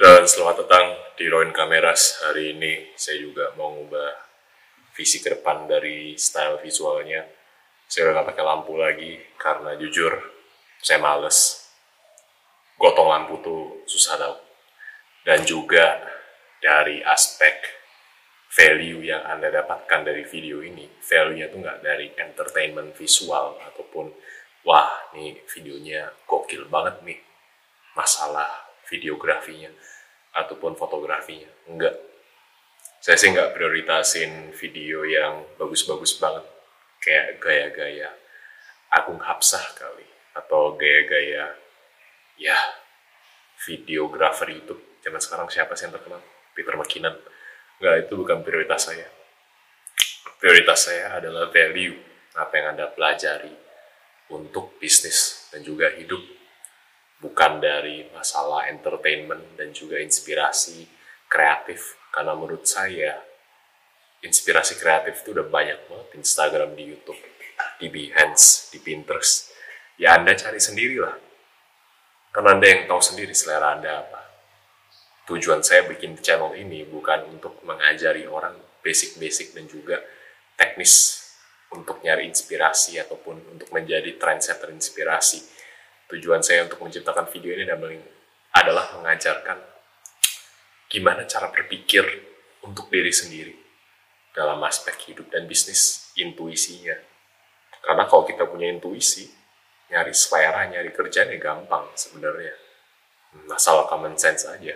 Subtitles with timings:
[0.00, 2.24] Dan selamat datang di Roin Kameras.
[2.24, 4.16] Hari ini saya juga mau ngubah
[4.96, 7.28] visi ke depan dari style visualnya.
[7.84, 10.16] Saya udah gak pakai lampu lagi karena jujur
[10.80, 11.68] saya males.
[12.80, 14.40] Gotong lampu tuh susah tau.
[15.20, 16.00] Dan juga
[16.64, 17.60] dari aspek
[18.56, 24.08] value yang Anda dapatkan dari video ini, value-nya tuh nggak dari entertainment visual ataupun
[24.64, 27.20] wah nih videonya gokil banget nih
[27.92, 28.48] masalah
[28.90, 29.70] videografinya
[30.34, 31.48] ataupun fotografinya.
[31.66, 31.94] Enggak.
[33.00, 36.44] Saya sih nggak prioritasin video yang bagus-bagus banget.
[37.00, 38.08] Kayak gaya-gaya
[38.92, 40.04] Agung Hapsah kali.
[40.36, 41.56] Atau gaya-gaya,
[42.38, 42.58] ya,
[43.66, 44.82] videografer YouTube.
[45.00, 46.20] Zaman sekarang siapa sih yang terkenal?
[46.54, 47.16] Peter McKinnon.
[47.80, 49.08] Enggak, itu bukan prioritas saya.
[50.36, 51.96] Prioritas saya adalah value.
[52.36, 53.52] Apa yang Anda pelajari
[54.30, 56.39] untuk bisnis dan juga hidup
[57.20, 60.88] bukan dari masalah entertainment dan juga inspirasi
[61.28, 62.00] kreatif.
[62.10, 63.20] Karena menurut saya
[64.24, 66.06] inspirasi kreatif itu udah banyak banget.
[66.10, 67.20] Di Instagram di YouTube
[67.78, 69.52] di Behance di Pinterest.
[70.00, 71.16] Ya anda cari sendiri lah.
[72.32, 74.20] Karena anda yang tahu sendiri selera anda apa.
[75.28, 80.00] Tujuan saya bikin channel ini bukan untuk mengajari orang basic-basic dan juga
[80.56, 81.20] teknis
[81.70, 85.59] untuk nyari inspirasi ataupun untuk menjadi trendsetter inspirasi
[86.10, 87.70] tujuan saya untuk menciptakan video ini
[88.50, 89.58] adalah mengajarkan
[90.90, 92.02] gimana cara berpikir
[92.66, 93.54] untuk diri sendiri
[94.34, 96.98] dalam aspek hidup dan bisnis, intuisinya.
[97.80, 99.30] Karena kalau kita punya intuisi,
[99.90, 102.54] nyari selera, nyari kerjaan ya gampang sebenarnya.
[103.46, 104.74] Masalah common sense aja.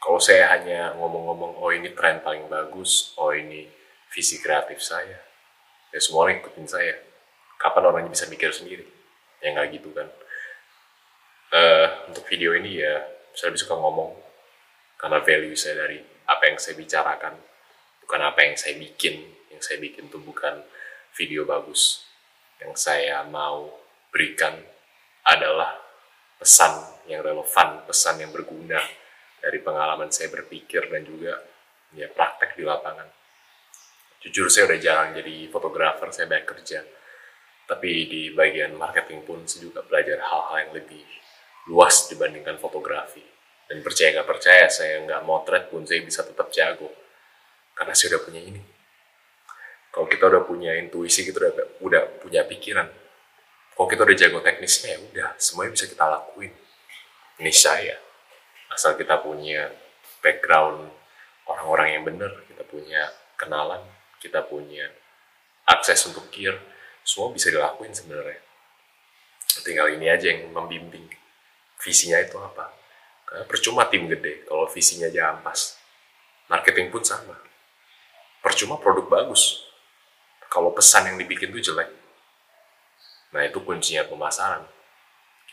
[0.00, 3.68] Kalau saya hanya ngomong-ngomong, oh ini tren paling bagus, oh ini
[4.12, 5.16] visi kreatif saya,
[5.92, 6.96] ya semua orang ikutin saya.
[7.56, 8.84] Kapan orangnya bisa mikir sendiri?
[9.40, 10.08] Ya nggak gitu kan
[11.54, 12.98] uh, untuk video ini ya
[13.30, 14.10] saya lebih suka ngomong
[14.98, 17.34] karena value saya dari apa yang saya bicarakan
[18.04, 19.32] bukan apa yang saya bikin.
[19.48, 20.60] Yang saya bikin itu bukan
[21.16, 22.04] video bagus.
[22.60, 23.70] Yang saya mau
[24.12, 24.54] berikan
[25.24, 25.80] adalah
[26.36, 28.80] pesan yang relevan pesan yang berguna
[29.40, 31.40] dari pengalaman saya berpikir dan juga
[31.96, 33.08] ya praktek di lapangan.
[34.24, 36.80] Jujur saya udah jarang jadi fotografer saya banyak kerja.
[37.64, 41.23] Tapi di bagian marketing pun saya juga belajar hal-hal yang lebih
[41.70, 43.22] luas dibandingkan fotografi.
[43.64, 46.92] Dan percaya nggak percaya, saya nggak motret pun saya bisa tetap jago.
[47.72, 48.62] Karena saya udah punya ini.
[49.88, 52.88] Kalau kita udah punya intuisi, kita udah, udah punya pikiran.
[53.74, 56.52] Kalau kita udah jago teknisnya, ya udah, semuanya bisa kita lakuin.
[57.40, 57.96] Ini saya.
[58.70, 59.70] Asal kita punya
[60.22, 60.90] background
[61.46, 63.82] orang-orang yang benar, kita punya kenalan,
[64.18, 64.90] kita punya
[65.66, 66.58] akses untuk gear,
[67.02, 68.40] semua bisa dilakuin sebenarnya.
[69.62, 71.06] Tinggal ini aja yang membimbing
[71.84, 72.72] visinya itu apa?
[73.28, 75.76] Karena percuma tim gede kalau visinya aja ampas
[76.48, 77.36] marketing pun sama.
[78.40, 79.64] Percuma produk bagus.
[80.48, 81.92] Kalau pesan yang dibikin itu jelek.
[83.36, 84.64] Nah itu kuncinya pemasaran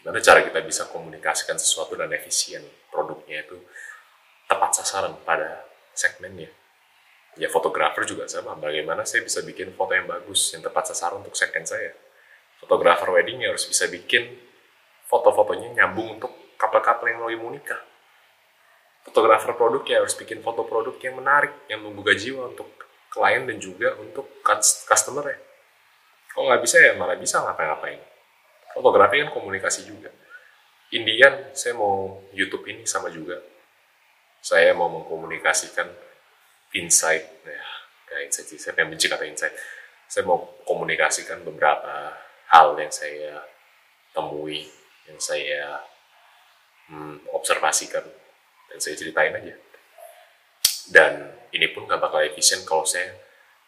[0.02, 3.62] gimana cara kita bisa komunikasikan sesuatu dan efisien produknya itu
[4.50, 5.62] tepat sasaran pada
[5.94, 6.50] segmennya?
[7.38, 8.58] Ya fotografer juga sama.
[8.58, 11.94] Bagaimana saya bisa bikin foto yang bagus yang tepat sasaran untuk segmen saya?
[12.60, 14.36] Fotografer wedding harus bisa bikin
[15.12, 17.84] foto-fotonya nyambung untuk couple-couple yang mau nikah.
[19.04, 22.70] Fotografer produk ya harus bikin foto produk yang menarik, yang membuka jiwa untuk
[23.12, 24.40] klien dan juga untuk
[24.88, 25.38] customer ya.
[26.32, 28.00] Kalau nggak bisa ya malah bisa ngapain-ngapain.
[28.72, 30.08] Fotografi kan komunikasi juga.
[30.96, 33.36] Indian, saya mau YouTube ini sama juga.
[34.40, 35.92] Saya mau mengkomunikasikan
[36.72, 37.66] insight, ya,
[38.08, 39.56] kayak insight sih, saya pengen benci kata insight.
[40.08, 42.16] Saya mau komunikasikan beberapa
[42.52, 43.44] hal yang saya
[44.12, 45.82] temui yang saya
[46.92, 48.06] hmm, observasikan
[48.70, 49.56] dan saya ceritain aja.
[50.92, 51.14] Dan
[51.56, 53.16] ini pun gak bakal efisien kalau saya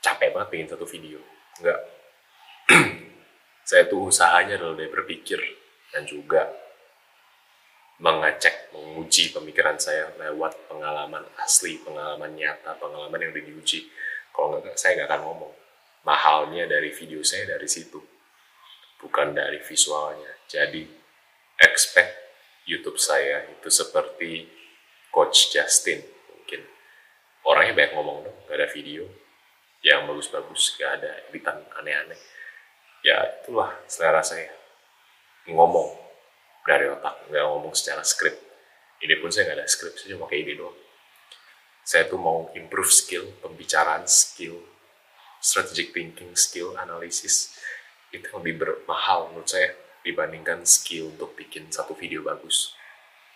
[0.03, 1.19] capek banget bikin satu video.
[1.59, 1.79] Enggak.
[3.69, 5.39] saya tuh usahanya adalah dari berpikir
[5.95, 6.51] dan juga
[8.03, 13.87] mengecek, menguji pemikiran saya lewat pengalaman asli, pengalaman nyata, pengalaman yang udah diuji.
[14.33, 15.53] Kalau nggak, saya nggak akan ngomong.
[16.03, 18.01] Mahalnya dari video saya dari situ,
[18.99, 20.27] bukan dari visualnya.
[20.51, 20.83] Jadi
[21.59, 22.13] expect
[22.63, 24.47] YouTube saya itu seperti
[25.13, 26.01] Coach Justin
[26.31, 26.61] mungkin.
[27.45, 29.05] Orangnya banyak ngomong dong gak ada video.
[29.83, 32.19] Yang bagus-bagus gak ada editan aneh-aneh.
[33.03, 34.49] Ya itulah selera saya.
[35.51, 35.99] Ngomong
[36.63, 38.31] dari otak nggak ngomong secara skrip.
[39.03, 40.79] Ini pun saya nggak ada skrip saya cuma kayak ini doang.
[41.83, 44.55] Saya tuh mau improve skill pembicaraan skill
[45.43, 47.59] strategic thinking skill analisis
[48.15, 52.75] itu lebih bermahal menurut saya dibandingkan skill untuk bikin satu video bagus.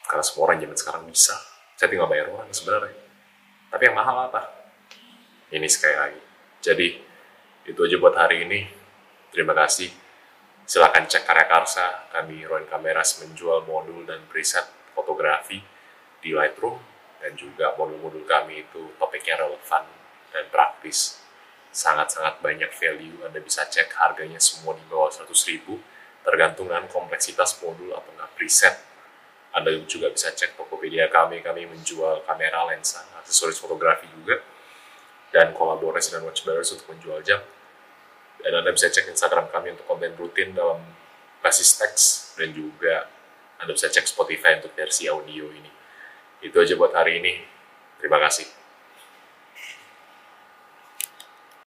[0.08, 1.36] karena semua orang zaman sekarang bisa.
[1.76, 2.96] Saya tinggal bayar orang sebenarnya.
[3.68, 4.40] Tapi yang mahal apa?
[5.52, 6.22] Ini sekali lagi.
[6.64, 6.88] Jadi
[7.68, 8.72] itu aja buat hari ini.
[9.36, 9.92] Terima kasih.
[10.64, 12.08] Silahkan cek karya Karsa.
[12.16, 14.64] Kami Roin Kameras menjual modul dan preset
[14.96, 15.60] fotografi
[16.24, 16.80] di Lightroom.
[17.20, 19.84] Dan juga modul-modul kami itu topiknya relevan
[20.32, 21.20] dan praktis.
[21.76, 23.28] Sangat-sangat banyak value.
[23.28, 25.84] Anda bisa cek harganya semua di bawah 100 ribu
[26.28, 28.76] tergantung dengan kompleksitas modul atau nggak preset
[29.58, 34.38] anda juga bisa cek Tokopedia kami, kami menjual kamera, lensa, aksesoris fotografi juga,
[35.34, 37.42] dan kolaborasi dengan Watch Bearers untuk menjual jam.
[38.38, 40.86] Dan Anda bisa cek Instagram kami untuk konten rutin dalam
[41.42, 43.10] basis teks, dan juga
[43.58, 45.74] Anda bisa cek Spotify untuk versi audio ini.
[46.46, 47.42] Itu aja buat hari ini.
[47.98, 48.67] Terima kasih.